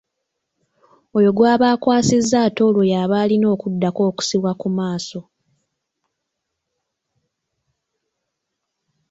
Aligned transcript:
Oyo 1.17 1.29
gw’aba 1.37 1.65
akwasizza 1.73 2.35
ate 2.47 2.61
olwo 2.67 2.83
y’aba 2.91 3.15
alina 3.23 3.47
okuddako 3.55 4.01
okusibibwa 4.09 4.51
ku 4.61 4.67
maaso. 4.77 5.19